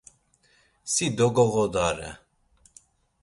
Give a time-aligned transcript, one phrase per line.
[0.91, 2.09] Si dogoğodare!